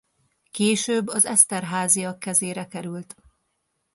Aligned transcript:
Később 0.51 1.07
az 1.07 1.25
Esterházyak 1.25 2.19
kezére 2.19 2.67
került. 2.67 3.15